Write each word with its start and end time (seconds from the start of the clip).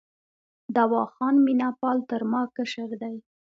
دوا 0.75 1.03
خان 1.13 1.35
مینه 1.45 1.69
پال 1.79 1.97
تر 2.09 2.21
ما 2.31 2.41
کشر 2.55 2.89
دی. 3.01 3.15